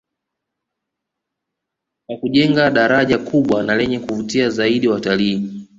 [2.07, 5.67] Kwa kujenga daraja kubwa na lenye kuvutia zaidi watalii